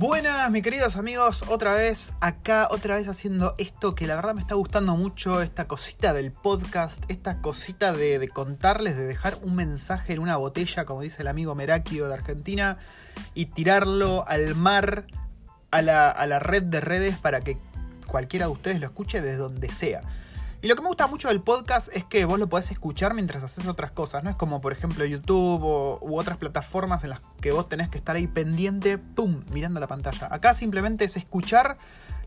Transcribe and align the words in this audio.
Buenas, 0.00 0.50
mis 0.50 0.62
queridos 0.62 0.96
amigos, 0.96 1.44
otra 1.46 1.74
vez 1.74 2.14
acá, 2.20 2.68
otra 2.70 2.94
vez 2.94 3.06
haciendo 3.06 3.54
esto 3.58 3.94
que 3.94 4.06
la 4.06 4.16
verdad 4.16 4.34
me 4.34 4.40
está 4.40 4.54
gustando 4.54 4.96
mucho, 4.96 5.42
esta 5.42 5.68
cosita 5.68 6.14
del 6.14 6.32
podcast, 6.32 7.04
esta 7.08 7.42
cosita 7.42 7.92
de, 7.92 8.26
contarles, 8.32 8.96
de 8.96 9.04
dejar 9.04 9.36
un 9.42 9.56
mensaje 9.56 10.14
en 10.14 10.20
una 10.20 10.38
botella, 10.38 10.86
como 10.86 11.02
dice 11.02 11.20
el 11.20 11.28
amigo 11.28 11.54
Merakio 11.54 12.08
de 12.08 12.14
Argentina, 12.14 12.78
y 13.34 13.44
tirarlo 13.44 14.24
al 14.26 14.54
mar, 14.54 15.04
a 15.70 15.82
la, 15.82 16.08
a 16.08 16.26
la 16.26 16.38
red 16.38 16.62
de 16.62 16.80
redes 16.80 17.18
para 17.18 17.42
que 17.42 17.58
cualquiera 18.06 18.46
de 18.46 18.52
ustedes 18.52 18.80
lo 18.80 18.86
escuche 18.86 19.20
desde 19.20 19.36
donde 19.36 19.70
sea. 19.70 20.00
Y 20.62 20.68
lo 20.68 20.76
que 20.76 20.82
me 20.82 20.88
gusta 20.88 21.06
mucho 21.06 21.28
del 21.28 21.40
podcast 21.40 21.88
es 21.94 22.04
que 22.04 22.26
vos 22.26 22.38
lo 22.38 22.48
podés 22.48 22.70
escuchar 22.70 23.14
mientras 23.14 23.42
haces 23.42 23.66
otras 23.66 23.92
cosas, 23.92 24.22
¿no? 24.22 24.28
Es 24.28 24.36
como 24.36 24.60
por 24.60 24.72
ejemplo 24.72 25.06
YouTube 25.06 25.62
o, 25.64 25.98
u 26.02 26.18
otras 26.18 26.36
plataformas 26.36 27.02
en 27.04 27.10
las 27.10 27.20
que 27.40 27.50
vos 27.50 27.66
tenés 27.66 27.88
que 27.88 27.96
estar 27.96 28.14
ahí 28.14 28.26
pendiente, 28.26 28.98
¡pum!, 28.98 29.42
mirando 29.52 29.80
la 29.80 29.86
pantalla. 29.86 30.28
Acá 30.30 30.52
simplemente 30.52 31.06
es 31.06 31.16
escuchar 31.16 31.78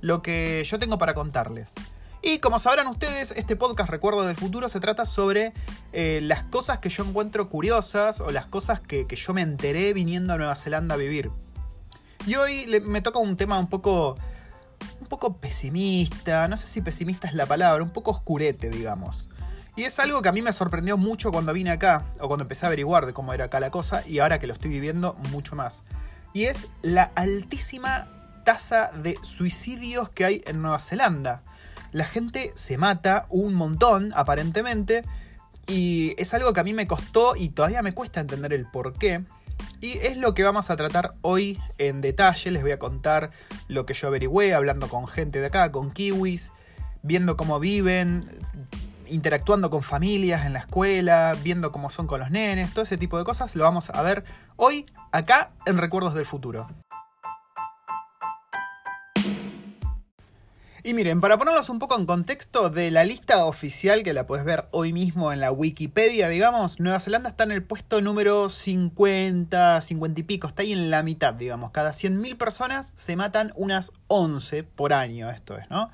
lo 0.01 0.23
que 0.23 0.63
yo 0.65 0.79
tengo 0.79 0.97
para 0.97 1.13
contarles. 1.13 1.73
Y 2.23 2.39
como 2.39 2.57
sabrán 2.57 2.87
ustedes, 2.87 3.33
este 3.35 3.55
podcast 3.55 3.89
Recuerdo 3.91 4.25
del 4.25 4.35
Futuro 4.35 4.67
se 4.67 4.79
trata 4.79 5.05
sobre 5.05 5.53
eh, 5.91 6.19
las 6.23 6.41
cosas 6.43 6.79
que 6.79 6.89
yo 6.89 7.03
encuentro 7.03 7.49
curiosas 7.49 8.19
o 8.19 8.31
las 8.31 8.47
cosas 8.47 8.79
que, 8.79 9.05
que, 9.05 9.15
yo 9.15 9.33
me 9.33 9.41
enteré 9.41 9.93
viniendo 9.93 10.33
a 10.33 10.37
Nueva 10.37 10.55
Zelanda 10.55 10.95
a 10.95 10.97
vivir. 10.97 11.29
Y 12.25 12.33
hoy 12.35 12.65
me 12.85 13.01
toca 13.01 13.19
un 13.19 13.37
tema 13.37 13.59
un 13.59 13.67
poco 13.67 14.15
poco 15.13 15.37
pesimista, 15.37 16.47
no 16.47 16.57
sé 16.57 16.65
si 16.65 16.81
pesimista 16.81 17.27
es 17.27 17.35
la 17.35 17.45
palabra, 17.45 17.83
un 17.83 17.91
poco 17.91 18.09
oscurete, 18.09 18.71
digamos. 18.71 19.27
Y 19.75 19.83
es 19.83 19.99
algo 19.99 20.23
que 20.23 20.29
a 20.29 20.31
mí 20.31 20.41
me 20.41 20.51
sorprendió 20.51 20.97
mucho 20.97 21.31
cuando 21.31 21.53
vine 21.53 21.69
acá, 21.69 22.05
o 22.19 22.27
cuando 22.27 22.45
empecé 22.45 22.65
a 22.65 22.69
averiguar 22.69 23.05
de 23.05 23.13
cómo 23.13 23.31
era 23.31 23.45
acá 23.45 23.59
la 23.59 23.69
cosa, 23.69 24.01
y 24.07 24.17
ahora 24.17 24.39
que 24.39 24.47
lo 24.47 24.53
estoy 24.53 24.71
viviendo, 24.71 25.13
mucho 25.29 25.55
más. 25.55 25.83
Y 26.33 26.45
es 26.45 26.67
la 26.81 27.11
altísima 27.13 28.07
tasa 28.43 28.89
de 29.03 29.15
suicidios 29.21 30.09
que 30.09 30.25
hay 30.25 30.43
en 30.47 30.63
Nueva 30.63 30.79
Zelanda. 30.79 31.43
La 31.91 32.05
gente 32.05 32.51
se 32.55 32.79
mata 32.79 33.27
un 33.29 33.53
montón, 33.53 34.13
aparentemente, 34.15 35.03
y 35.67 36.15
es 36.17 36.33
algo 36.33 36.53
que 36.53 36.61
a 36.61 36.63
mí 36.63 36.73
me 36.73 36.87
costó 36.87 37.35
y 37.35 37.49
todavía 37.49 37.83
me 37.83 37.91
cuesta 37.91 38.19
entender 38.19 38.51
el 38.51 38.65
por 38.65 38.93
qué. 38.93 39.23
Y 39.81 39.97
es 39.97 40.17
lo 40.17 40.33
que 40.33 40.43
vamos 40.43 40.69
a 40.69 40.75
tratar 40.75 41.15
hoy 41.21 41.59
en 41.77 42.01
detalle. 42.01 42.51
Les 42.51 42.61
voy 42.61 42.71
a 42.71 42.79
contar 42.79 43.31
lo 43.67 43.85
que 43.85 43.93
yo 43.93 44.07
averigüé, 44.07 44.53
hablando 44.53 44.87
con 44.87 45.07
gente 45.07 45.41
de 45.41 45.47
acá, 45.47 45.71
con 45.71 45.91
kiwis, 45.91 46.51
viendo 47.01 47.35
cómo 47.35 47.59
viven, 47.59 48.29
interactuando 49.07 49.69
con 49.69 49.83
familias 49.83 50.45
en 50.45 50.53
la 50.53 50.59
escuela, 50.59 51.35
viendo 51.43 51.71
cómo 51.71 51.89
son 51.89 52.07
con 52.07 52.19
los 52.19 52.31
nenes, 52.31 52.73
todo 52.73 52.83
ese 52.83 52.97
tipo 52.97 53.17
de 53.17 53.25
cosas. 53.25 53.55
Lo 53.55 53.63
vamos 53.63 53.89
a 53.89 54.01
ver 54.01 54.23
hoy 54.55 54.85
acá 55.11 55.51
en 55.65 55.77
Recuerdos 55.77 56.15
del 56.15 56.25
Futuro. 56.25 56.67
Y 60.85 60.93
miren, 60.93 61.21
para 61.21 61.37
ponerlos 61.37 61.69
un 61.69 61.79
poco 61.79 61.97
en 61.97 62.05
contexto 62.05 62.69
de 62.69 62.91
la 62.91 63.05
lista 63.05 63.45
oficial 63.45 64.03
que 64.03 64.11
la 64.11 64.27
puedes 64.27 64.43
ver 64.43 64.65
hoy 64.71 64.91
mismo 64.91 65.31
en 65.31 65.39
la 65.39 65.49
Wikipedia, 65.49 66.27
digamos, 66.27 66.81
Nueva 66.81 66.99
Zelanda 66.99 67.29
está 67.29 67.45
en 67.45 67.53
el 67.53 67.63
puesto 67.63 68.01
número 68.01 68.49
50, 68.49 69.79
50 69.79 70.19
y 70.19 70.23
pico, 70.23 70.47
está 70.47 70.61
ahí 70.63 70.73
en 70.73 70.89
la 70.89 71.01
mitad, 71.01 71.35
digamos. 71.35 71.71
Cada 71.71 71.91
100.000 71.91 72.35
personas 72.35 72.91
se 72.97 73.15
matan 73.15 73.53
unas 73.55 73.93
11 74.07 74.63
por 74.63 74.91
año, 74.91 75.29
esto 75.29 75.57
es, 75.57 75.69
¿no? 75.69 75.89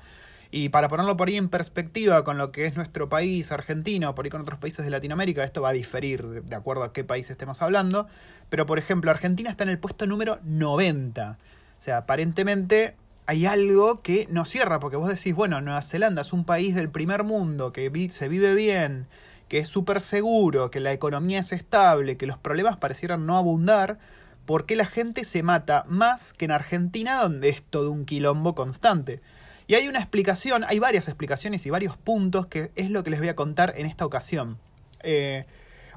Y 0.50 0.70
para 0.70 0.88
ponerlo 0.88 1.16
por 1.16 1.28
ahí 1.28 1.36
en 1.36 1.50
perspectiva 1.50 2.24
con 2.24 2.36
lo 2.36 2.50
que 2.50 2.66
es 2.66 2.74
nuestro 2.74 3.08
país, 3.08 3.52
Argentina, 3.52 4.10
o 4.10 4.16
por 4.16 4.24
ahí 4.24 4.30
con 4.32 4.40
otros 4.40 4.58
países 4.58 4.84
de 4.84 4.90
Latinoamérica, 4.90 5.44
esto 5.44 5.62
va 5.62 5.68
a 5.68 5.72
diferir 5.72 6.26
de 6.26 6.56
acuerdo 6.56 6.82
a 6.82 6.92
qué 6.92 7.04
país 7.04 7.30
estemos 7.30 7.62
hablando. 7.62 8.08
Pero 8.48 8.66
por 8.66 8.80
ejemplo, 8.80 9.12
Argentina 9.12 9.50
está 9.50 9.62
en 9.62 9.70
el 9.70 9.78
puesto 9.78 10.08
número 10.08 10.40
90. 10.42 11.38
O 11.78 11.82
sea, 11.82 11.98
aparentemente 11.98 12.96
hay 13.26 13.46
algo 13.46 14.02
que 14.02 14.26
no 14.30 14.44
cierra, 14.44 14.80
porque 14.80 14.96
vos 14.96 15.08
decís, 15.08 15.34
bueno, 15.34 15.60
Nueva 15.60 15.82
Zelanda 15.82 16.22
es 16.22 16.32
un 16.32 16.44
país 16.44 16.74
del 16.74 16.90
primer 16.90 17.24
mundo, 17.24 17.72
que 17.72 18.08
se 18.10 18.28
vive 18.28 18.54
bien, 18.54 19.06
que 19.48 19.58
es 19.58 19.68
súper 19.68 20.00
seguro, 20.00 20.70
que 20.70 20.80
la 20.80 20.92
economía 20.92 21.40
es 21.40 21.52
estable, 21.52 22.16
que 22.16 22.26
los 22.26 22.38
problemas 22.38 22.76
parecieran 22.76 23.26
no 23.26 23.36
abundar, 23.36 23.98
¿por 24.46 24.66
qué 24.66 24.74
la 24.76 24.86
gente 24.86 25.24
se 25.24 25.42
mata 25.42 25.84
más 25.88 26.32
que 26.32 26.46
en 26.46 26.50
Argentina, 26.50 27.22
donde 27.22 27.50
es 27.50 27.62
todo 27.62 27.90
un 27.92 28.04
quilombo 28.04 28.54
constante? 28.54 29.20
Y 29.66 29.74
hay 29.74 29.86
una 29.86 30.00
explicación, 30.00 30.64
hay 30.66 30.80
varias 30.80 31.06
explicaciones 31.06 31.64
y 31.66 31.70
varios 31.70 31.96
puntos 31.96 32.48
que 32.48 32.72
es 32.74 32.90
lo 32.90 33.04
que 33.04 33.10
les 33.10 33.20
voy 33.20 33.28
a 33.28 33.36
contar 33.36 33.74
en 33.76 33.86
esta 33.86 34.04
ocasión. 34.04 34.58
Eh, 35.04 35.46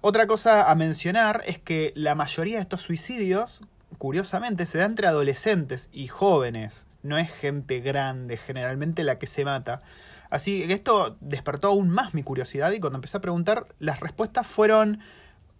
otra 0.02 0.28
cosa 0.28 0.70
a 0.70 0.76
mencionar 0.76 1.42
es 1.48 1.58
que 1.58 1.94
la 1.96 2.14
mayoría 2.14 2.58
de 2.58 2.62
estos 2.62 2.82
suicidios, 2.82 3.62
curiosamente, 3.98 4.68
se 4.68 4.78
da 4.78 4.86
entre 4.86 5.08
adolescentes 5.08 5.90
y 5.92 6.08
jóvenes 6.08 6.86
no 7.04 7.18
es 7.18 7.32
gente 7.32 7.80
grande 7.82 8.38
generalmente 8.38 9.04
la 9.04 9.20
que 9.20 9.28
se 9.28 9.46
mata. 9.46 9.82
Así 10.30 10.66
que 10.66 10.74
esto 10.74 11.18
despertó 11.22 11.68
aún 11.68 11.90
más 11.90 12.14
mi 12.16 12.24
curiosidad 12.24 12.72
y 12.72 12.80
cuando 12.80 12.98
empecé 12.98 13.18
a 13.18 13.22
preguntar, 13.22 13.68
las 13.78 14.00
respuestas 14.00 14.48
fueron 14.48 15.00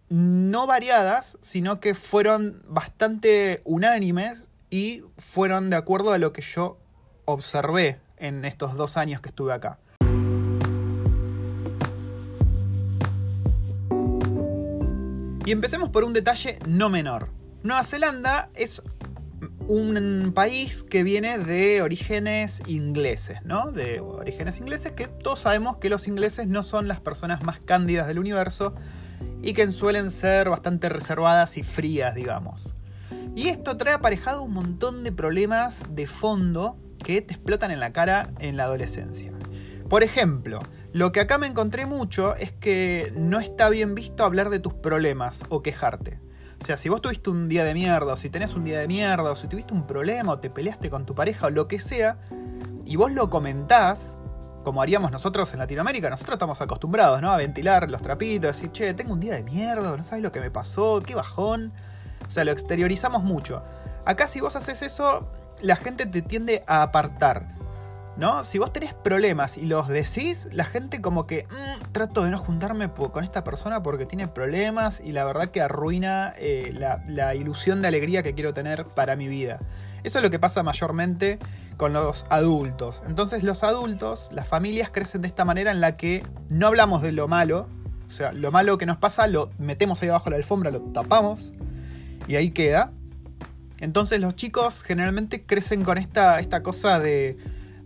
no 0.10 0.66
variadas, 0.66 1.38
sino 1.42 1.80
que 1.80 1.94
fueron 1.94 2.64
bastante 2.68 3.62
unánimes 3.66 4.50
y 4.70 5.04
fueron 5.18 5.70
de 5.70 5.76
acuerdo 5.76 6.12
a 6.12 6.18
lo 6.18 6.34
que 6.34 6.42
yo 6.42 6.80
observé 7.26 8.00
en 8.18 8.46
estos 8.46 8.76
dos 8.76 8.98
años 8.98 9.22
que 9.22 9.30
estuve 9.30 9.54
acá. 9.54 9.78
Y 15.46 15.52
empecemos 15.52 15.90
por 15.90 16.04
un 16.06 16.14
detalle 16.14 16.58
no 16.66 16.90
menor. 16.90 17.30
Nueva 17.64 17.84
Zelanda 17.84 18.50
es 18.56 18.82
un 19.68 20.32
país 20.34 20.84
que 20.84 21.04
viene 21.04 21.38
de 21.38 21.82
orígenes 21.82 22.62
ingleses, 22.68 23.40
¿no? 23.44 23.72
De 23.72 24.00
orígenes 24.00 24.60
ingleses 24.60 24.92
que 24.94 25.08
todos 25.08 25.40
sabemos 25.40 25.78
que 25.78 25.90
los 25.90 26.08
ingleses 26.08 26.48
no 26.48 26.64
son 26.64 26.88
las 26.88 27.00
personas 27.00 27.44
más 27.44 27.60
cándidas 27.60 28.08
del 28.08 28.20
universo 28.20 28.74
y 29.42 29.54
que 29.54 29.72
suelen 29.72 30.12
ser 30.12 30.50
bastante 30.50 30.90
reservadas 30.90 31.58
y 31.58 31.64
frías, 31.64 32.16
digamos. 32.16 32.74
Y 33.36 33.48
esto 33.48 33.78
trae 33.78 33.94
aparejado 33.94 34.44
un 34.44 34.54
montón 34.54 35.04
de 35.04 35.12
problemas 35.12 35.84
de 35.90 36.08
fondo 36.08 36.78
que 37.04 37.22
te 37.22 37.34
explotan 37.34 37.72
en 37.72 37.80
la 37.80 37.92
cara 37.92 38.30
en 38.40 38.58
la 38.58 38.66
adolescencia. 38.66 39.32
Por 39.90 40.04
ejemplo, 40.04 40.60
lo 40.94 41.12
que 41.12 41.20
acá 41.20 41.38
me 41.38 41.48
encontré 41.48 41.86
mucho 41.86 42.36
es 42.36 42.52
que 42.52 43.12
no 43.16 43.40
está 43.40 43.70
bien 43.70 43.96
visto 43.96 44.24
hablar 44.24 44.50
de 44.50 44.60
tus 44.60 44.74
problemas 44.74 45.44
o 45.50 45.62
quejarte. 45.62 46.20
O 46.62 46.66
sea, 46.66 46.78
si 46.78 46.90
vos 46.90 47.02
tuviste 47.02 47.30
un 47.30 47.50
día 47.50 47.64
de 47.64 47.74
mierda, 47.74 48.14
o 48.14 48.18
si 48.18 48.30
tenés 48.30 48.56
un 48.56 48.64
día 48.64 48.80
de 48.80 48.88
mierda, 48.88 49.32
o 49.32 49.36
si 49.36 49.48
tuviste 49.48 49.74
un 49.74 49.86
problema, 49.86 50.34
o 50.34 50.40
te 50.40 50.50
peleaste 50.50 50.90
con 50.90 51.06
tu 51.06 51.14
pareja, 51.14 51.48
o 51.48 51.50
lo 51.50 51.68
que 51.68 51.80
sea, 51.80 52.18
y 52.86 52.96
vos 52.96 53.12
lo 53.12 53.30
comentás, 53.30 54.16
como 54.64 54.82
haríamos 54.82 55.12
nosotros 55.12 55.52
en 55.54 55.60
Latinoamérica, 55.60 56.10
nosotros 56.10 56.36
estamos 56.36 56.62
acostumbrados, 56.62 57.22
¿no? 57.22 57.32
A 57.32 57.38
ventilar 57.38 57.90
los 57.90 58.02
trapitos, 58.02 58.50
a 58.50 58.52
decir, 58.54 58.72
che, 58.72 58.94
tengo 58.94 59.14
un 59.14 59.20
día 59.20 59.34
de 59.34 59.44
mierda, 59.44 59.96
no 59.96 60.04
sabes 60.04 60.24
lo 60.24 60.32
que 60.32 60.40
me 60.40 60.52
pasó, 60.52 61.02
qué 61.06 61.16
bajón. 61.16 61.74
O 62.28 62.32
sea, 62.32 62.46
lo 62.46 62.52
exteriorizamos 62.52 63.24
mucho. 63.24 63.62
Acá 64.06 64.28
si 64.28 64.40
vos 64.40 64.56
haces 64.56 64.82
eso, 64.82 65.28
la 65.62 65.76
gente 65.76 66.06
te 66.06 66.22
tiende 66.22 66.64
a 66.68 66.82
apartar. 66.82 67.56
¿No? 68.18 68.44
Si 68.44 68.60
vos 68.60 68.72
tenés 68.72 68.94
problemas 68.94 69.58
y 69.58 69.66
los 69.66 69.88
decís, 69.88 70.48
la 70.52 70.66
gente 70.66 71.02
como 71.02 71.26
que 71.26 71.48
mm, 71.50 71.92
trato 71.92 72.24
de 72.24 72.32
no 72.32 72.38
juntarme 72.38 72.90
con 72.92 73.24
esta 73.24 73.44
persona 73.44 73.82
porque 73.82 74.06
tiene 74.06 74.28
problemas 74.28 75.02
y 75.04 75.12
la 75.12 75.26
verdad 75.26 75.50
que 75.50 75.62
arruina 75.62 76.34
eh, 76.38 76.74
la, 76.74 77.36
ilusión 77.36 77.82
de 77.82 77.88
alegría 77.88 78.24
que 78.24 78.34
quiero 78.34 78.54
tener 78.54 78.86
para 78.86 79.16
mi 79.16 79.28
vida. 79.28 79.60
Eso 80.04 80.20
es 80.20 80.24
lo 80.24 80.30
que 80.30 80.40
pasa 80.40 80.64
mayormente 80.64 81.40
con 81.78 81.94
los 81.94 82.26
adultos. 82.30 83.02
Entonces 83.08 83.44
los 83.44 83.64
adultos, 83.64 84.30
las 84.32 84.48
familias 84.48 84.90
crecen 84.92 85.22
de 85.22 85.28
esta 85.28 85.46
manera 85.46 85.72
en 85.72 85.82
la 85.82 85.98
que 85.98 86.24
no 86.50 86.68
hablamos 86.68 87.02
de 87.02 87.12
lo 87.12 87.28
malo, 87.28 87.68
o 88.08 88.12
sea, 88.12 88.32
lo 88.32 88.52
malo 88.52 88.78
que 88.78 88.86
nos 88.86 88.98
pasa 88.98 89.26
lo 89.28 89.50
metemos 89.58 90.02
ahí 90.04 90.10
abajo 90.10 90.30
la 90.30 90.36
alfombra, 90.36 90.70
lo 90.70 90.82
tapamos 90.82 91.54
y 92.28 92.36
ahí 92.36 92.52
queda. 92.52 92.92
Entonces 93.80 94.22
los 94.22 94.36
chicos 94.36 94.84
generalmente 94.84 95.46
crecen 95.46 95.84
con 95.84 95.98
esta, 95.98 96.40
esta 96.40 96.62
cosa 96.62 97.00
de 97.00 97.38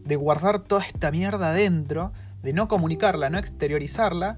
de 0.08 0.16
guardar 0.16 0.60
toda 0.60 0.86
esta 0.86 1.12
mierda 1.12 1.50
adentro, 1.50 2.12
de 2.42 2.54
no 2.54 2.68
comunicarla, 2.68 3.30
no 3.30 3.38
exteriorizarla, 3.38 4.38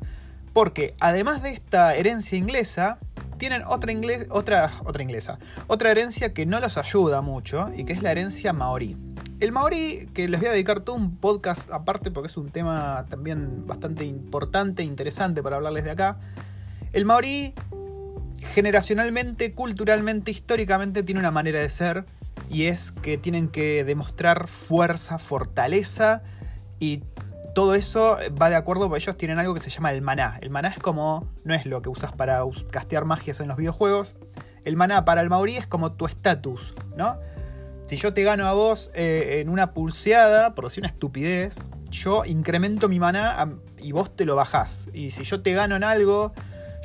porque 0.53 0.95
además 0.99 1.43
de 1.43 1.51
esta 1.51 1.95
herencia 1.95 2.37
inglesa, 2.37 2.97
tienen 3.37 3.63
otra, 3.65 3.93
otra, 4.29 4.71
otra 4.83 5.03
inglesa, 5.03 5.39
otra 5.67 5.91
herencia 5.91 6.33
que 6.33 6.45
no 6.45 6.59
los 6.59 6.77
ayuda 6.77 7.21
mucho 7.21 7.71
y 7.75 7.85
que 7.85 7.93
es 7.93 8.01
la 8.01 8.11
herencia 8.11 8.51
maorí. 8.51 8.97
El 9.39 9.53
maorí, 9.53 10.09
que 10.13 10.27
les 10.27 10.39
voy 10.39 10.49
a 10.49 10.51
dedicar 10.51 10.81
todo 10.81 10.97
un 10.97 11.15
podcast 11.15 11.71
aparte 11.71 12.11
porque 12.11 12.27
es 12.27 12.35
un 12.35 12.49
tema 12.49 13.05
también 13.09 13.65
bastante 13.65 14.03
importante 14.03 14.83
e 14.83 14.85
interesante 14.85 15.41
para 15.41 15.55
hablarles 15.55 15.85
de 15.85 15.91
acá. 15.91 16.17
El 16.91 17.05
maorí, 17.05 17.53
generacionalmente, 18.53 19.53
culturalmente, 19.53 20.31
históricamente, 20.31 21.03
tiene 21.03 21.19
una 21.19 21.31
manera 21.31 21.61
de 21.61 21.69
ser 21.69 22.05
y 22.49 22.65
es 22.65 22.91
que 22.91 23.17
tienen 23.17 23.47
que 23.47 23.83
demostrar 23.83 24.47
fuerza, 24.47 25.19
fortaleza 25.19 26.23
y 26.79 27.03
todo 27.53 27.75
eso 27.75 28.17
va 28.41 28.49
de 28.49 28.55
acuerdo, 28.55 28.87
porque 28.87 29.03
ellos 29.03 29.17
tienen 29.17 29.39
algo 29.39 29.53
que 29.53 29.61
se 29.61 29.69
llama 29.69 29.91
el 29.91 30.01
maná. 30.01 30.37
El 30.41 30.49
maná 30.49 30.69
es 30.69 30.79
como, 30.79 31.27
no 31.43 31.53
es 31.53 31.65
lo 31.65 31.81
que 31.81 31.89
usas 31.89 32.11
para 32.11 32.41
castear 32.71 33.05
magias 33.05 33.39
en 33.39 33.47
los 33.47 33.57
videojuegos. 33.57 34.15
El 34.65 34.75
maná 34.75 35.05
para 35.05 35.21
el 35.21 35.29
maorí 35.29 35.57
es 35.57 35.67
como 35.67 35.93
tu 35.93 36.05
estatus, 36.05 36.73
¿no? 36.95 37.19
Si 37.87 37.97
yo 37.97 38.13
te 38.13 38.23
gano 38.23 38.45
a 38.45 38.53
vos 38.53 38.91
eh, 38.93 39.39
en 39.41 39.49
una 39.49 39.73
pulseada, 39.73 40.53
por 40.53 40.65
decir 40.65 40.81
una 40.81 40.89
estupidez, 40.89 41.59
yo 41.89 42.23
incremento 42.23 42.87
mi 42.87 42.99
maná 42.99 43.55
y 43.77 43.91
vos 43.93 44.15
te 44.15 44.25
lo 44.25 44.35
bajás. 44.35 44.89
Y 44.93 45.11
si 45.11 45.23
yo 45.23 45.41
te 45.41 45.53
gano 45.53 45.75
en 45.75 45.83
algo, 45.83 46.33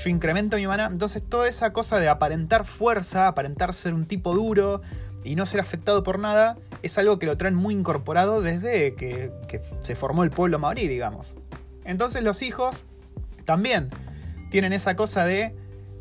yo 0.03 0.09
incremento 0.11 0.57
mi 0.57 0.67
maná. 0.67 0.87
Entonces 0.87 1.23
toda 1.23 1.47
esa 1.47 1.73
cosa 1.73 2.01
de 2.01 2.09
aparentar 2.09 2.65
fuerza, 2.65 3.29
aparentar 3.29 3.75
ser 3.75 3.93
un 3.93 4.07
tipo 4.07 4.35
duro 4.35 4.81
y 5.25 5.37
no 5.37 5.47
ser 5.47 5.61
afectado 5.61 6.03
por 6.03 6.19
nada, 6.19 6.59
es 6.83 6.99
algo 6.99 7.19
que 7.19 7.27
lo 7.27 7.37
traen 7.37 7.55
muy 7.55 7.75
incorporado 7.75 8.43
desde 8.43 8.95
que, 8.95 9.33
se 9.81 9.97
formó 9.97 10.23
el 10.23 10.31
pueblo 10.31 10.59
maorí, 10.59 10.87
digamos. 10.87 11.27
Entonces 11.85 12.23
los 12.23 12.43
hijos 12.43 12.85
también 13.45 13.91
tienen 14.51 14.73
esa 14.73 14.95
cosa 14.95 15.25
de 15.25 15.55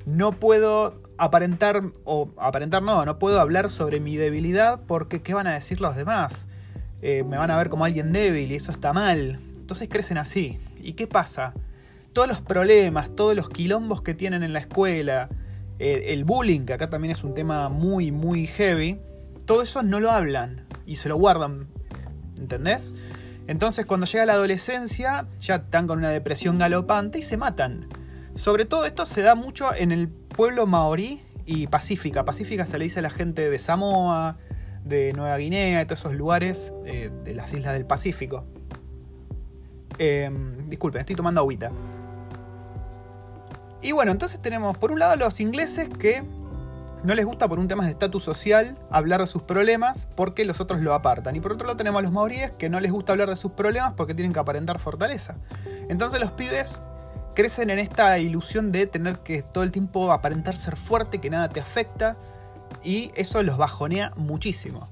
no 0.06 0.34
puedo 0.34 1.02
aparentar, 1.18 1.82
o 2.04 2.30
aparentar 2.38 2.84
no, 2.84 3.06
no 3.06 3.18
puedo 3.18 3.40
hablar 3.40 3.70
sobre 3.70 4.00
mi 4.00 4.18
debilidad 4.18 4.82
porque 4.86 5.22
¿qué 5.22 5.34
van 5.34 5.48
a 5.48 5.54
decir 5.54 5.80
los 5.80 5.96
demás? 5.96 6.48
Eh, 7.02 7.24
me 7.24 7.38
van 7.38 7.52
a 7.52 7.58
ver 7.58 7.70
como 7.70 7.86
alguien 7.86 8.12
débil 8.12 8.52
y 8.52 8.56
eso 8.56 8.72
está 8.72 8.92
mal. 8.92 9.40
Entonces 9.56 9.88
crecen 9.90 10.18
así. 10.18 10.60
¿Y 10.82 10.94
qué 10.94 11.08
pasa? 11.08 11.54
Todos 12.12 12.28
los 12.28 12.42
problemas, 12.42 13.16
todos 13.16 13.36
los 13.36 13.50
quilombos 13.50 14.02
que 14.02 14.14
tienen 14.14 14.44
en 14.44 14.54
la 14.54 14.60
escuela, 14.60 15.30
eh, 15.80 16.14
el 16.14 16.26
bullying, 16.26 16.66
que 16.66 16.74
acá 16.74 16.90
también 16.90 17.12
es 17.12 17.24
un 17.24 17.34
tema 17.34 17.70
muy, 17.70 18.12
muy 18.12 18.48
heavy, 18.48 19.00
todo 19.46 19.62
eso 19.62 19.84
no 19.84 20.00
lo 20.00 20.12
hablan 20.12 20.66
y 20.86 20.98
se 20.98 21.10
lo 21.10 21.16
guardan. 21.18 21.68
¿Entendés? 22.40 22.94
Entonces 23.48 23.86
cuando 23.86 24.06
llega 24.06 24.26
la 24.26 24.34
adolescencia 24.34 25.28
ya 25.40 25.56
están 25.56 25.88
con 25.88 26.00
una 26.00 26.10
depresión 26.10 26.58
galopante 26.58 27.20
y 27.20 27.22
se 27.22 27.38
matan. 27.38 27.88
Sobre 28.36 28.66
todo 28.66 28.86
esto 28.86 29.06
se 29.06 29.22
da 29.22 29.36
mucho 29.36 29.74
en 29.76 29.92
el 29.92 30.08
pueblo 30.10 30.66
maorí 30.66 31.22
y 31.46 31.68
Pacífica. 31.68 32.26
Pacífica 32.26 32.66
se 32.66 32.78
le 32.78 32.86
dice 32.86 33.00
a 33.00 33.02
la 33.02 33.10
gente 33.10 33.50
de 33.50 33.60
Samoa, 33.60 34.38
de 34.84 35.14
Nueva 35.14 35.38
Guinea, 35.38 35.80
de 35.80 35.86
todos 35.86 36.00
esos 36.00 36.14
lugares 36.14 36.74
eh, 36.86 37.12
de 37.24 37.34
las 37.34 37.54
islas 37.54 37.74
del 37.74 37.86
Pacífico. 37.86 38.46
Em, 39.98 40.70
disculpen, 40.70 41.02
estoy 41.02 41.16
tomando 41.16 41.42
agüita. 41.42 41.72
Y 43.82 43.92
bueno, 43.92 44.12
entonces 44.12 44.42
tenemos 44.42 44.78
por 44.78 44.92
un 44.92 45.00
lado 45.00 45.16
los 45.18 45.40
ingleses 45.40 45.90
que 45.90 46.24
no 47.04 47.16
les 47.16 47.26
gusta 47.26 47.48
por 47.48 47.60
un 47.60 47.68
tema 47.68 47.86
de 47.86 47.92
estatus 47.92 48.24
social 48.24 48.78
hablar 48.90 49.22
de 49.22 49.28
sus 49.28 49.42
problemas 49.42 50.08
porque 50.16 50.46
los 50.46 50.60
otros 50.60 50.82
lo 50.82 50.94
apartan. 50.94 51.36
Y 51.36 51.42
por 51.42 51.54
otro 51.54 51.68
lado 51.68 51.78
tenemos 51.78 52.00
a 52.00 52.04
los 52.04 52.12
maoríes 52.12 52.52
que 52.54 52.70
no 52.70 52.80
les 52.80 52.92
gusta 52.92 53.14
hablar 53.14 53.30
de 53.30 53.36
sus 53.36 53.52
problemas 53.52 53.94
porque 53.94 54.14
tienen 54.14 54.34
que 54.34 54.40
aparentar 54.40 54.80
fortaleza. 54.80 55.36
Entonces 55.90 56.20
los 56.20 56.32
pibes 56.32 56.82
crecen 57.36 57.70
en 57.70 57.80
esta 57.80 58.20
ilusión 58.20 58.72
de 58.72 58.88
tener 58.88 59.20
que 59.20 59.42
todo 59.42 59.64
el 59.64 59.72
tiempo 59.72 60.12
aparentar 60.12 60.56
ser 60.56 60.76
fuerte, 60.76 61.20
que 61.20 61.30
nada 61.30 61.50
te 61.50 61.60
afecta, 61.60 62.18
y 62.84 63.12
eso 63.16 63.42
los 63.44 63.58
bajonea 63.58 64.12
muchísimo. 64.16 64.88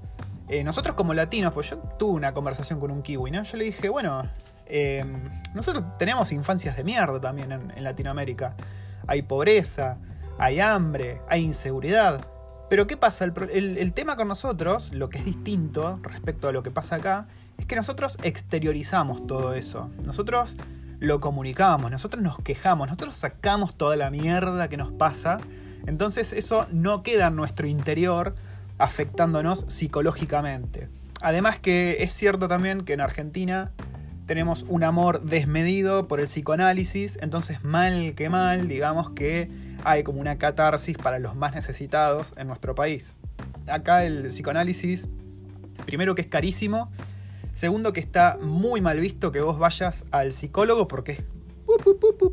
Eh, 0.48 0.64
nosotros 0.64 0.96
como 0.96 1.14
latinos, 1.14 1.54
pues 1.54 1.70
yo 1.70 1.78
tuve 1.78 2.14
una 2.14 2.34
conversación 2.34 2.80
con 2.80 2.92
un 2.92 3.02
kiwi, 3.02 3.32
¿no? 3.32 3.44
Yo 3.44 3.58
le 3.58 3.66
dije, 3.66 3.90
bueno, 3.90 4.24
em, 4.66 5.42
nosotros 5.54 5.84
tenemos 5.98 6.32
infancias 6.32 6.76
de 6.76 6.84
mierda 6.84 7.20
también 7.22 7.52
en, 7.52 7.84
Latinoamérica. 7.84 8.56
Hay 9.08 9.22
pobreza, 9.22 9.98
hay 10.42 10.60
hambre, 10.60 11.22
hay 11.30 11.44
inseguridad. 11.44 12.28
Pero 12.70 12.88
¿qué 12.88 12.98
pasa? 12.98 13.26
el 13.26 13.94
tema 13.94 14.16
con 14.16 14.28
nosotros, 14.28 14.92
lo 14.92 15.10
que 15.10 15.20
es 15.20 15.26
distinto 15.26 16.00
respecto 16.04 16.48
a 16.48 16.52
lo 16.52 16.64
que 16.64 16.72
pasa 16.72 16.96
acá, 16.96 17.28
es 17.58 17.66
que 17.66 17.76
nosotros 17.76 18.18
exteriorizamos 18.24 19.28
todo 19.28 19.54
eso. 19.54 19.92
Nosotros 20.04 20.56
lo 21.00 21.20
comunicamos, 21.20 21.92
nosotros 21.92 22.24
nos 22.24 22.38
quejamos, 22.40 22.88
nosotros 22.88 23.16
sacamos 23.16 23.76
toda 23.76 23.96
la 23.96 24.10
mierda 24.10 24.68
que 24.68 24.78
nos 24.78 24.92
pasa, 24.92 25.40
entonces 25.86 26.34
eso 26.34 26.68
no 26.72 27.04
queda 27.04 27.28
en 27.28 27.36
nuestro 27.36 27.68
interior 27.68 28.36
afectándonos 28.78 29.66
psicológicamente. 29.68 30.90
Además 31.22 31.60
que 31.60 32.04
es 32.04 32.14
cierto 32.14 32.48
también 32.48 32.84
que 32.84 32.94
en 32.94 33.02
Argentina 33.02 33.72
tenemos 34.26 34.66
un 34.70 34.84
amor 34.84 35.24
desmedido 35.24 36.08
por 36.08 36.20
el 36.20 36.26
psicoanálisis, 36.26 37.18
entonces 37.22 37.64
mal 37.64 38.14
que 38.16 38.30
mal, 38.30 38.68
digamos 38.68 39.12
que 39.12 39.71
hay 39.84 40.04
como 40.04 40.22
una 40.22 40.38
catarsis 40.38 40.98
para 40.98 41.20
los 41.20 41.36
más 41.36 41.56
necesitados 41.56 42.28
en 42.38 42.48
nuestro 42.48 42.76
país. 42.76 43.16
Acá 43.68 44.04
el 44.06 44.28
psicoanálisis, 44.28 45.08
primero 45.86 46.16
que 46.16 46.22
es 46.22 46.28
carísimo, 46.28 46.92
Segundo, 47.54 47.92
que 47.94 48.00
está 48.00 48.38
muy 48.42 48.82
mal 48.82 49.00
visto 49.00 49.32
que 49.32 49.42
vos 49.42 49.60
vayas 49.60 50.06
al 50.12 50.32
psicólogo 50.32 50.88
porque 50.88 51.24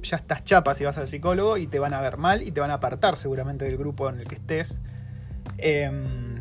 ya 0.03 0.17
estás 0.17 0.45
chapa 0.45 0.75
si 0.75 0.85
vas 0.85 0.99
al 0.99 1.07
psicólogo 1.07 1.57
y 1.57 1.67
te 1.67 1.79
van 1.79 1.95
a 1.95 2.01
ver 2.01 2.17
mal 2.17 2.43
y 2.43 2.51
te 2.51 2.61
van 2.61 2.71
a 2.71 2.75
apartar 2.75 3.17
seguramente 3.17 3.65
del 3.65 3.77
grupo 3.77 4.09
en 4.09 4.21
el 4.21 4.27
que 4.27 4.37
estés. 4.37 4.81
Em, 5.59 6.41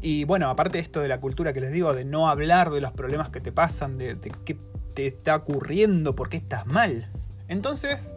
y 0.00 0.24
bueno, 0.24 0.48
aparte 0.48 0.78
de 0.78 0.82
esto 0.82 1.00
de 1.00 1.08
la 1.08 1.20
cultura 1.20 1.52
que 1.52 1.60
les 1.60 1.72
digo, 1.72 1.94
de 1.94 2.04
no 2.04 2.28
hablar 2.28 2.70
de 2.70 2.80
los 2.80 2.92
problemas 2.92 3.30
que 3.30 3.40
te 3.40 3.52
pasan, 3.52 3.98
de, 3.98 4.14
de 4.14 4.32
qué 4.44 4.58
te 4.94 5.06
está 5.06 5.36
ocurriendo, 5.36 6.14
por 6.16 6.28
qué 6.28 6.38
estás 6.38 6.66
mal. 6.66 7.08
Entonces, 7.48 8.12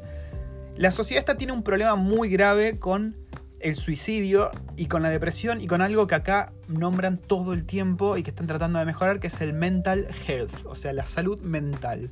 la 0.78 0.92
sociedad 0.92 1.20
esta 1.20 1.38
tiene 1.38 1.54
un 1.54 1.64
problema 1.64 1.96
muy 1.96 2.30
grave 2.30 2.80
con 2.80 3.16
el 3.62 3.76
suicidio 3.76 4.52
y 4.76 4.88
con 4.88 5.02
la 5.02 5.10
depresión 5.10 5.62
y 5.62 5.68
con 5.68 5.82
algo 5.82 6.06
que 6.06 6.16
acá 6.16 6.52
nombran 6.68 7.18
todo 7.18 7.54
el 7.54 7.66
tiempo 7.66 8.18
y 8.18 8.24
que 8.24 8.30
están 8.30 8.48
tratando 8.48 8.80
de 8.80 8.86
mejorar, 8.86 9.20
que 9.20 9.28
es 9.28 9.42
el 9.42 9.54
mental 9.54 10.08
health, 10.28 10.66
o 10.66 10.76
sea, 10.76 10.94
la 10.94 11.06
salud 11.06 11.40
mental. 11.42 12.12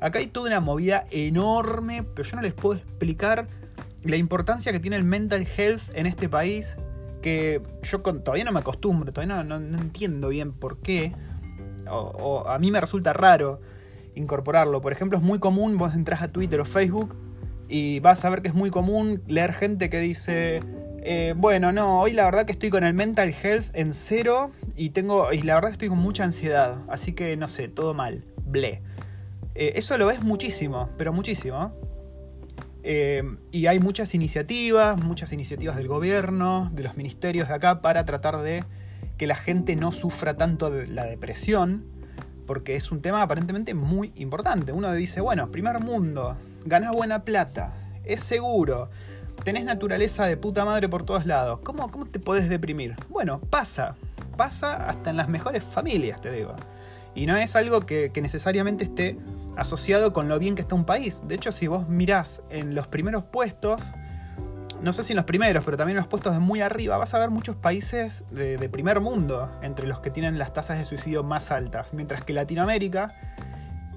Acá 0.00 0.18
hay 0.18 0.28
toda 0.28 0.48
una 0.48 0.60
movida 0.60 1.06
enorme, 1.10 2.02
pero 2.02 2.28
yo 2.28 2.36
no 2.36 2.42
les 2.42 2.54
puedo 2.54 2.78
explicar 2.78 3.48
la 4.02 4.16
importancia 4.16 4.72
que 4.72 4.80
tiene 4.80 4.96
el 4.96 5.04
mental 5.04 5.46
health 5.56 5.82
en 5.94 6.06
este 6.06 6.28
país, 6.28 6.76
que 7.20 7.60
yo 7.82 8.00
todavía 8.00 8.44
no 8.44 8.52
me 8.52 8.60
acostumbro, 8.60 9.12
todavía 9.12 9.44
no, 9.44 9.56
entiendo 9.56 10.30
bien 10.30 10.52
por 10.52 10.78
qué, 10.78 11.12
o, 11.88 12.44
a 12.48 12.58
mí 12.58 12.70
me 12.70 12.80
resulta 12.80 13.12
raro 13.12 13.60
incorporarlo. 14.14 14.80
Por 14.80 14.92
ejemplo, 14.92 15.18
es 15.18 15.24
muy 15.24 15.38
común, 15.38 15.76
vos 15.76 15.94
entras 15.94 16.22
a 16.22 16.28
Twitter 16.28 16.60
o 16.60 16.64
Facebook 16.64 17.14
y 17.70 18.00
vas 18.00 18.24
a 18.24 18.30
ver 18.30 18.42
que 18.42 18.48
es 18.48 18.54
muy 18.54 18.70
común 18.70 19.22
leer 19.26 19.52
gente 19.52 19.88
que 19.88 20.00
dice 20.00 20.60
eh, 21.02 21.32
bueno, 21.36 21.72
no, 21.72 22.00
hoy 22.00 22.12
la 22.12 22.24
verdad 22.24 22.44
que 22.44 22.52
estoy 22.52 22.68
con 22.68 22.84
el 22.84 22.92
mental 22.92 23.34
health 23.42 23.70
en 23.72 23.94
cero 23.94 24.52
y 24.76 24.90
tengo. 24.90 25.32
Y 25.32 25.42
la 25.42 25.54
verdad 25.54 25.68
que 25.70 25.72
estoy 25.74 25.88
con 25.88 25.98
mucha 25.98 26.24
ansiedad. 26.24 26.82
Así 26.88 27.12
que 27.12 27.36
no 27.36 27.48
sé, 27.48 27.68
todo 27.68 27.94
mal. 27.94 28.24
Ble. 28.44 28.82
Eh, 29.54 29.72
eso 29.76 29.96
lo 29.96 30.06
ves 30.06 30.22
muchísimo, 30.22 30.90
pero 30.98 31.12
muchísimo. 31.12 31.72
Eh, 32.82 33.22
y 33.50 33.66
hay 33.66 33.78
muchas 33.78 34.14
iniciativas, 34.14 35.02
muchas 35.02 35.32
iniciativas 35.32 35.76
del 35.76 35.88
gobierno, 35.88 36.70
de 36.74 36.82
los 36.82 36.96
ministerios 36.96 37.48
de 37.48 37.54
acá, 37.54 37.80
para 37.80 38.04
tratar 38.04 38.38
de 38.38 38.64
que 39.16 39.26
la 39.26 39.36
gente 39.36 39.76
no 39.76 39.92
sufra 39.92 40.36
tanto 40.36 40.70
de 40.70 40.86
la 40.86 41.04
depresión, 41.04 41.84
porque 42.46 42.76
es 42.76 42.90
un 42.90 43.02
tema 43.02 43.22
aparentemente 43.22 43.74
muy 43.74 44.12
importante. 44.16 44.72
Uno 44.72 44.92
dice, 44.92 45.20
bueno, 45.20 45.50
primer 45.50 45.80
mundo, 45.80 46.36
ganas 46.64 46.92
buena 46.92 47.24
plata, 47.24 47.74
es 48.04 48.20
seguro, 48.20 48.90
tenés 49.44 49.64
naturaleza 49.64 50.26
de 50.26 50.36
puta 50.36 50.64
madre 50.64 50.88
por 50.88 51.04
todos 51.04 51.26
lados. 51.26 51.60
¿Cómo, 51.62 51.90
cómo 51.90 52.06
te 52.06 52.20
podés 52.20 52.48
deprimir? 52.48 52.94
Bueno, 53.08 53.40
pasa. 53.40 53.96
Pasa 54.36 54.88
hasta 54.88 55.10
en 55.10 55.16
las 55.16 55.28
mejores 55.28 55.62
familias, 55.62 56.20
te 56.20 56.30
digo. 56.30 56.54
Y 57.14 57.26
no 57.26 57.36
es 57.36 57.56
algo 57.56 57.80
que, 57.80 58.12
necesariamente 58.22 58.84
esté 58.84 59.18
asociado 59.56 60.12
con 60.12 60.28
lo 60.28 60.38
bien 60.38 60.54
que 60.54 60.62
está 60.62 60.74
un 60.74 60.84
país. 60.84 61.22
De 61.26 61.34
hecho, 61.34 61.52
si 61.52 61.66
vos 61.66 61.88
mirás 61.88 62.40
en 62.50 62.74
los 62.74 62.86
primeros 62.86 63.24
puestos, 63.24 63.82
no 64.82 64.92
sé 64.92 65.02
si 65.02 65.12
en 65.12 65.16
los 65.16 65.26
primeros, 65.26 65.64
pero 65.64 65.76
también 65.76 65.98
en 65.98 66.02
los 66.02 66.08
puestos 66.08 66.32
de 66.32 66.38
muy 66.38 66.60
arriba, 66.60 66.96
vas 66.96 67.12
a 67.12 67.18
ver 67.18 67.30
muchos 67.30 67.56
países 67.56 68.24
de 68.30 68.68
primer 68.70 69.00
mundo 69.00 69.50
entre 69.62 69.86
los 69.86 70.00
que 70.00 70.10
tienen 70.10 70.38
las 70.38 70.54
tasas 70.54 70.78
de 70.78 70.86
suicidio 70.86 71.22
más 71.22 71.50
altas. 71.50 71.92
Mientras 71.92 72.24
que 72.24 72.32
Latinoamérica 72.32 73.14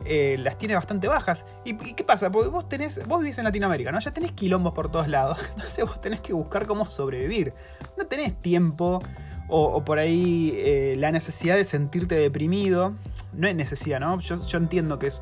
eh, 0.06 0.38
las 0.40 0.58
tiene 0.58 0.76
bastante 0.76 1.08
bajas. 1.08 1.46
¿Y, 1.64 1.76
qué 1.76 2.04
pasa? 2.04 2.32
Porque 2.32 2.50
vos 2.50 2.68
tenés, 2.68 3.06
vos 3.08 3.20
vivís 3.20 3.38
en 3.38 3.46
Latinoamérica, 3.46 3.92
¿no? 3.92 4.00
Ya 4.00 4.12
tenés 4.12 4.32
quilombos 4.34 4.74
por 4.74 4.92
todos 4.92 5.08
lados. 5.08 5.38
Entonces 5.56 5.86
vos 5.86 6.02
tenés 6.02 6.22
que 6.22 6.34
buscar 6.34 6.68
cómo 6.68 6.86
sobrevivir. 6.86 7.54
No 7.98 8.06
tenés 8.06 8.40
tiempo 8.42 9.02
o, 9.50 9.84
por 9.84 10.00
ahí 10.00 10.54
eh, 10.56 10.96
la 10.98 11.12
necesidad 11.12 11.56
de 11.56 11.66
sentirte 11.66 12.16
deprimido. 12.16 12.94
No 13.34 13.48
es 13.48 13.56
necesidad, 13.56 14.00
¿no? 14.00 14.20
Yo, 14.20 14.46
yo 14.46 14.58
entiendo 14.58 15.00
que 15.00 15.08
es 15.08 15.22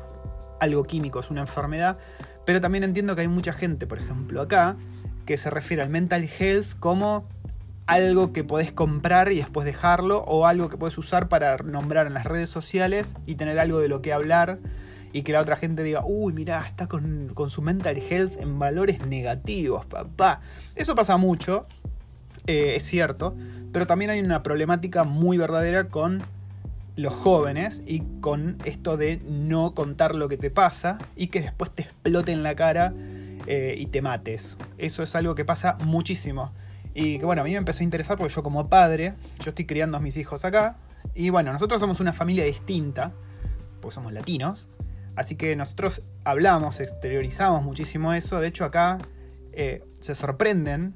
algo 0.60 0.84
químico, 0.84 1.20
es 1.20 1.30
una 1.30 1.42
enfermedad. 1.42 1.98
Pero 2.44 2.60
también 2.60 2.84
entiendo 2.84 3.14
que 3.14 3.22
hay 3.22 3.28
mucha 3.28 3.52
gente, 3.52 3.86
por 3.86 3.98
ejemplo, 3.98 4.40
acá, 4.42 4.76
que 5.26 5.36
se 5.36 5.50
refiere 5.50 5.82
al 5.82 5.90
mental 5.90 6.28
health 6.38 6.78
como 6.80 7.28
algo 7.86 8.32
que 8.32 8.44
podés 8.44 8.72
comprar 8.72 9.32
y 9.32 9.36
después 9.36 9.64
dejarlo, 9.64 10.24
o 10.24 10.46
algo 10.46 10.68
que 10.68 10.76
puedes 10.76 10.96
usar 10.98 11.28
para 11.28 11.56
nombrar 11.58 12.06
en 12.06 12.14
las 12.14 12.24
redes 12.24 12.50
sociales 12.50 13.14
y 13.26 13.34
tener 13.34 13.58
algo 13.58 13.80
de 13.80 13.88
lo 13.88 14.02
que 14.02 14.12
hablar 14.12 14.58
y 15.12 15.22
que 15.22 15.32
la 15.32 15.40
otra 15.40 15.56
gente 15.56 15.82
diga, 15.82 16.02
uy, 16.04 16.32
mira 16.32 16.64
está 16.66 16.86
con, 16.86 17.32
su 17.48 17.62
mental 17.62 17.98
health 17.98 18.40
en 18.40 18.58
valores 18.58 19.06
negativos, 19.06 19.84
papá. 19.86 20.40
Eso 20.74 20.94
pasa 20.94 21.16
mucho, 21.16 21.66
eh, 22.46 22.74
es 22.76 22.84
cierto, 22.84 23.34
pero 23.72 23.86
también 23.86 24.10
hay 24.10 24.20
una 24.20 24.42
problemática 24.42 25.04
muy 25.04 25.36
verdadera 25.36 25.88
con 25.88 26.22
los 26.96 27.14
jóvenes 27.14 27.82
y 27.86 28.00
con 28.20 28.58
esto 28.64 28.96
de 28.96 29.20
no 29.26 29.74
contar 29.74 30.14
lo 30.14 30.28
que 30.28 30.36
te 30.36 30.50
pasa 30.50 30.98
y 31.16 31.28
que 31.28 31.40
después 31.40 31.70
te 31.70 31.82
explote 31.82 32.32
en 32.32 32.42
la 32.42 32.54
cara 32.54 32.92
eh, 33.46 33.74
y 33.78 33.86
te 33.86 34.02
mates. 34.02 34.56
Eso 34.78 35.02
es 35.02 35.14
algo 35.14 35.34
que 35.34 35.44
pasa 35.44 35.76
muchísimo. 35.84 36.52
Y 36.94 37.18
que 37.18 37.24
bueno, 37.24 37.42
a 37.42 37.44
mí 37.44 37.52
me 37.52 37.56
empezó 37.56 37.80
a 37.80 37.84
interesar 37.84 38.16
porque 38.16 38.34
yo 38.34 38.42
como 38.42 38.68
padre, 38.68 39.14
yo 39.40 39.50
estoy 39.50 39.64
criando 39.66 39.96
a 39.96 40.00
mis 40.00 40.16
hijos 40.16 40.44
acá. 40.44 40.76
Y 41.14 41.30
bueno, 41.30 41.52
nosotros 41.52 41.80
somos 41.80 42.00
una 42.00 42.12
familia 42.12 42.44
distinta, 42.44 43.12
porque 43.80 43.94
somos 43.94 44.12
latinos. 44.12 44.68
Así 45.16 45.36
que 45.36 45.56
nosotros 45.56 46.02
hablamos, 46.24 46.80
exteriorizamos 46.80 47.62
muchísimo 47.62 48.12
eso. 48.12 48.40
De 48.40 48.48
hecho 48.48 48.64
acá 48.64 48.98
eh, 49.52 49.84
se 50.00 50.14
sorprenden 50.14 50.94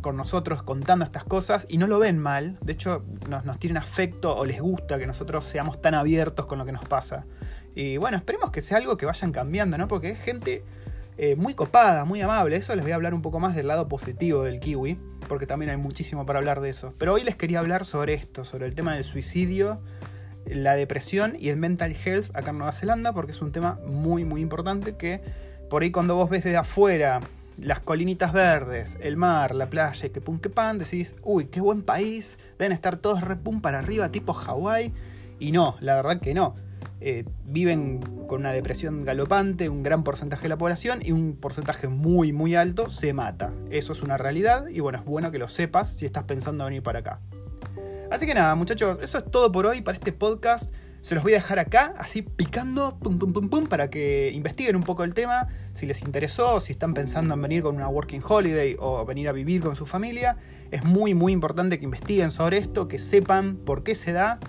con 0.00 0.16
nosotros 0.16 0.62
contando 0.62 1.04
estas 1.04 1.24
cosas 1.24 1.66
y 1.68 1.78
no 1.78 1.86
lo 1.86 1.98
ven 1.98 2.18
mal. 2.18 2.58
De 2.60 2.74
hecho, 2.74 3.04
nos, 3.28 3.44
nos, 3.44 3.58
tienen 3.58 3.78
afecto 3.78 4.36
o 4.36 4.44
les 4.44 4.60
gusta 4.60 4.98
que 4.98 5.06
nosotros 5.06 5.44
seamos 5.44 5.80
tan 5.80 5.94
abiertos 5.94 6.46
con 6.46 6.58
lo 6.58 6.66
que 6.66 6.72
nos 6.72 6.84
pasa. 6.84 7.24
Y 7.74 7.96
bueno, 7.96 8.18
esperemos 8.18 8.50
que 8.50 8.60
sea 8.60 8.76
algo 8.76 8.96
que 8.96 9.06
vayan 9.06 9.32
cambiando, 9.32 9.78
¿no? 9.78 9.88
Porque 9.88 10.10
es 10.10 10.20
gente 10.20 10.62
eh, 11.16 11.36
muy 11.36 11.54
copada, 11.54 12.04
muy 12.04 12.20
amable. 12.20 12.56
Eso 12.56 12.74
les 12.74 12.84
voy 12.84 12.92
a 12.92 12.96
hablar 12.96 13.14
un 13.14 13.22
poco 13.22 13.38
más 13.40 13.54
del 13.54 13.68
lado 13.68 13.88
positivo 13.88 14.42
del 14.42 14.60
kiwi, 14.60 14.98
porque 15.28 15.46
también 15.46 15.70
hay 15.70 15.76
muchísimo 15.76 16.26
para 16.26 16.40
hablar 16.40 16.60
de 16.60 16.70
eso. 16.70 16.94
Pero 16.98 17.14
hoy 17.14 17.22
les 17.22 17.36
quería 17.36 17.60
hablar 17.60 17.84
sobre 17.84 18.14
esto, 18.14 18.44
sobre 18.44 18.66
el 18.66 18.74
tema 18.74 18.94
del 18.94 19.04
suicidio, 19.04 19.80
la 20.46 20.74
depresión 20.74 21.36
y 21.38 21.48
el 21.48 21.56
mental 21.56 21.96
health 22.04 22.34
acá 22.34 22.50
en 22.50 22.58
Nueva 22.58 22.72
Zelanda, 22.72 23.12
porque 23.12 23.32
es 23.32 23.42
un 23.42 23.52
tema 23.52 23.78
muy, 23.86 24.24
muy 24.24 24.40
importante 24.40 24.96
que 24.96 25.20
por 25.70 25.82
ahí 25.82 25.90
cuando 25.90 26.16
vos 26.16 26.28
ves 26.28 26.44
desde 26.44 26.56
afuera 26.56 27.20
las 27.58 27.80
colinitas 27.80 28.32
verdes, 28.32 28.98
el 29.00 29.16
mar, 29.16 29.54
la 29.54 29.70
playa, 29.70 30.08
que 30.08 30.20
pum 30.20 30.38
que 30.38 30.50
pan, 30.50 30.78
decís, 30.78 31.14
uy, 31.22 31.46
qué 31.46 31.60
buen 31.60 31.82
país, 31.82 32.38
deben 32.58 32.72
estar 32.72 32.96
todos 32.96 33.20
repum 33.20 33.60
para 33.60 33.78
arriba, 33.78 34.10
tipo 34.10 34.32
Hawái. 34.32 34.92
Y 35.38 35.52
no, 35.52 35.76
la 35.80 35.94
verdad 35.94 36.20
que 36.20 36.34
no. 36.34 36.56
Eh, 37.06 37.26
viven 37.44 38.00
con 38.26 38.40
una 38.40 38.52
depresión 38.52 39.04
galopante, 39.04 39.68
un 39.68 39.82
gran 39.82 40.04
porcentaje 40.04 40.44
de 40.44 40.48
la 40.48 40.56
población 40.56 41.00
y 41.04 41.12
un 41.12 41.36
porcentaje 41.36 41.86
muy, 41.86 42.32
muy 42.32 42.54
alto 42.54 42.88
se 42.88 43.12
mata. 43.12 43.52
Eso 43.68 43.92
es 43.92 44.00
una 44.00 44.16
realidad 44.16 44.68
y 44.68 44.80
bueno, 44.80 45.00
es 45.00 45.04
bueno 45.04 45.30
que 45.30 45.36
lo 45.38 45.48
sepas 45.48 45.96
si 45.96 46.06
estás 46.06 46.24
pensando 46.24 46.64
en 46.64 46.70
venir 46.70 46.82
para 46.82 47.00
acá. 47.00 47.20
Así 48.10 48.24
que 48.24 48.32
nada, 48.32 48.54
muchachos, 48.54 49.00
eso 49.02 49.18
es 49.18 49.30
todo 49.30 49.52
por 49.52 49.66
hoy 49.66 49.82
para 49.82 49.98
este 49.98 50.12
podcast. 50.12 50.72
Se 51.02 51.14
los 51.14 51.22
voy 51.22 51.34
a 51.34 51.36
dejar 51.36 51.58
acá, 51.58 51.94
así 51.98 52.22
picando, 52.22 52.98
pum, 52.98 53.18
pum, 53.18 53.34
pum, 53.34 53.50
pum, 53.50 53.66
para 53.66 53.90
que 53.90 54.32
investiguen 54.32 54.74
un 54.74 54.82
poco 54.82 55.04
el 55.04 55.12
tema, 55.12 55.48
si 55.74 55.84
les 55.84 56.00
interesó, 56.00 56.58
si 56.58 56.72
están 56.72 56.94
pensando 56.94 57.34
en 57.34 57.42
venir 57.42 57.62
con 57.62 57.76
una 57.76 57.88
working 57.88 58.22
holiday 58.26 58.76
o 58.78 59.04
venir 59.04 59.28
a 59.28 59.32
vivir 59.32 59.60
con 59.60 59.76
su 59.76 59.84
familia. 59.84 60.38
Es 60.70 60.84
muy, 60.84 61.12
muy 61.12 61.34
importante 61.34 61.78
que 61.78 61.84
investiguen 61.84 62.30
sobre 62.30 62.56
esto, 62.56 62.88
que 62.88 62.98
sepan 62.98 63.56
por 63.56 63.82
qué 63.82 63.94
se 63.94 64.12
da. 64.14 64.40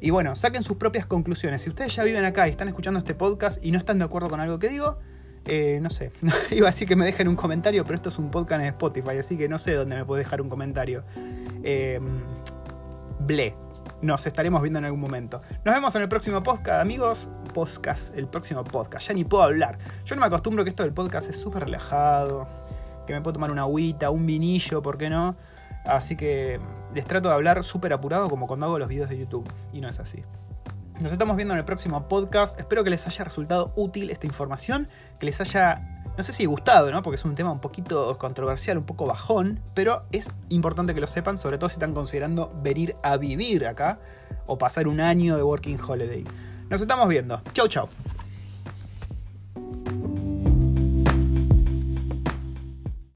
Y 0.00 0.10
bueno, 0.10 0.36
saquen 0.36 0.62
sus 0.62 0.76
propias 0.76 1.06
conclusiones. 1.06 1.62
Si 1.62 1.70
ustedes 1.70 1.94
ya 1.94 2.04
viven 2.04 2.24
acá 2.24 2.46
y 2.46 2.50
están 2.52 2.68
escuchando 2.68 2.98
este 2.98 3.14
podcast 3.14 3.64
y 3.64 3.72
no 3.72 3.78
están 3.78 3.98
de 3.98 4.04
acuerdo 4.04 4.28
con 4.28 4.40
algo 4.40 4.58
que 4.58 4.68
digo, 4.68 4.98
eh, 5.44 5.78
no 5.82 5.90
sé, 5.90 6.12
iba 6.50 6.68
a 6.68 6.70
decir 6.70 6.86
que 6.86 6.94
me 6.94 7.04
dejen 7.04 7.26
un 7.26 7.36
comentario, 7.36 7.84
pero 7.84 7.96
esto 7.96 8.08
es 8.10 8.18
un 8.18 8.30
podcast 8.30 8.60
en 8.60 8.66
Spotify, 8.68 9.18
así 9.18 9.36
que 9.36 9.48
no 9.48 9.58
sé 9.58 9.74
dónde 9.74 9.96
me 9.96 10.04
puede 10.04 10.22
dejar 10.22 10.40
un 10.40 10.48
comentario. 10.48 11.04
Eh, 11.64 12.00
ble. 13.20 13.54
Nos 14.00 14.24
estaremos 14.26 14.62
viendo 14.62 14.78
en 14.78 14.84
algún 14.84 15.00
momento. 15.00 15.42
Nos 15.64 15.74
vemos 15.74 15.92
en 15.96 16.02
el 16.02 16.08
próximo 16.08 16.40
podcast, 16.40 16.80
amigos. 16.80 17.28
Podcast, 17.52 18.16
el 18.16 18.28
próximo 18.28 18.62
podcast. 18.62 19.08
Ya 19.08 19.14
ni 19.14 19.24
puedo 19.24 19.42
hablar. 19.42 19.78
Yo 20.04 20.14
no 20.14 20.20
me 20.20 20.26
acostumbro 20.26 20.62
que 20.62 20.70
esto 20.70 20.84
del 20.84 20.92
podcast 20.92 21.28
es 21.28 21.36
súper 21.36 21.64
relajado. 21.64 22.46
Que 23.08 23.12
me 23.12 23.20
puedo 23.20 23.32
tomar 23.32 23.50
una 23.50 23.62
agüita, 23.62 24.10
un 24.10 24.24
vinillo, 24.24 24.82
¿por 24.82 24.98
qué 24.98 25.10
no? 25.10 25.34
Así 25.88 26.16
que 26.16 26.60
les 26.94 27.06
trato 27.06 27.28
de 27.28 27.34
hablar 27.34 27.64
súper 27.64 27.92
apurado 27.92 28.28
como 28.28 28.46
cuando 28.46 28.66
hago 28.66 28.78
los 28.78 28.88
videos 28.88 29.08
de 29.08 29.18
YouTube. 29.18 29.50
Y 29.72 29.80
no 29.80 29.88
es 29.88 29.98
así. 29.98 30.22
Nos 31.00 31.12
estamos 31.12 31.36
viendo 31.36 31.54
en 31.54 31.58
el 31.58 31.64
próximo 31.64 32.08
podcast. 32.08 32.58
Espero 32.58 32.84
que 32.84 32.90
les 32.90 33.06
haya 33.06 33.24
resultado 33.24 33.72
útil 33.74 34.10
esta 34.10 34.26
información. 34.26 34.88
Que 35.18 35.26
les 35.26 35.40
haya, 35.40 36.02
no 36.16 36.22
sé 36.22 36.32
si 36.32 36.44
gustado, 36.44 36.90
¿no? 36.90 37.02
Porque 37.02 37.16
es 37.16 37.24
un 37.24 37.34
tema 37.34 37.50
un 37.52 37.60
poquito 37.60 38.18
controversial, 38.18 38.76
un 38.76 38.84
poco 38.84 39.06
bajón. 39.06 39.60
Pero 39.74 40.04
es 40.12 40.30
importante 40.50 40.94
que 40.94 41.00
lo 41.00 41.06
sepan, 41.06 41.38
sobre 41.38 41.56
todo 41.56 41.70
si 41.70 41.74
están 41.74 41.94
considerando 41.94 42.52
venir 42.62 42.94
a 43.02 43.16
vivir 43.16 43.66
acá. 43.66 43.98
O 44.46 44.58
pasar 44.58 44.88
un 44.88 45.00
año 45.00 45.36
de 45.36 45.42
Working 45.42 45.80
Holiday. 45.80 46.24
Nos 46.68 46.82
estamos 46.82 47.08
viendo. 47.08 47.40
Chau, 47.54 47.66
chau. 47.66 47.88